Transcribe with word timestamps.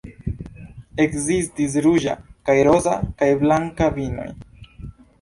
Ekzistis 1.05 1.77
ruĝa 1.87 2.17
kaj 2.51 2.57
roza 2.71 2.99
kaj 3.23 3.31
blanka 3.45 3.95
vinoj. 4.01 4.31